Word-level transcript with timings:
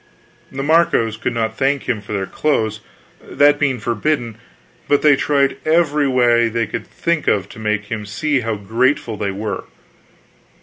The 0.51 0.63
Marcos 0.63 1.15
could 1.15 1.35
not 1.35 1.59
thank 1.59 1.83
him 1.83 2.01
for 2.01 2.11
their 2.11 2.25
clothes, 2.25 2.79
that 3.21 3.59
being 3.59 3.79
forbidden; 3.79 4.39
but 4.87 5.03
they 5.03 5.15
tried 5.15 5.57
every 5.63 6.07
way 6.07 6.49
they 6.49 6.65
could 6.65 6.87
think 6.87 7.27
of 7.27 7.47
to 7.49 7.59
make 7.59 7.85
him 7.91 8.07
see 8.07 8.39
how 8.39 8.55
grateful 8.55 9.15
they 9.15 9.29
were. 9.29 9.65